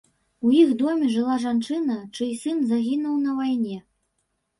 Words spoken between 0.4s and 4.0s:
У іх доме жыла жанчына, чый сын загінуў на вайне.